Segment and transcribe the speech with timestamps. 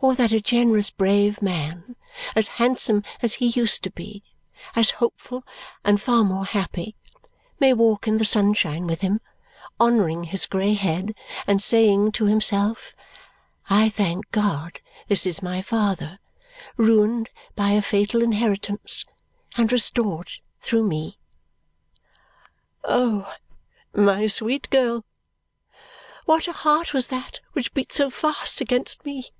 [0.00, 1.96] Or that a generous brave man,
[2.36, 4.22] as handsome as he used to be,
[4.76, 5.42] as hopeful,
[5.84, 6.94] and far more happy,
[7.58, 9.20] may walk in the sunshine with him,
[9.80, 11.16] honouring his grey head
[11.48, 12.94] and saying to himself,
[13.68, 14.78] 'I thank God
[15.08, 16.20] this is my father!
[16.76, 19.02] Ruined by a fatal inheritance,
[19.56, 20.30] and restored
[20.60, 21.18] through me!'"
[22.84, 23.34] Oh,
[23.92, 25.04] my sweet girl,
[26.24, 29.32] what a heart was that which beat so fast against me!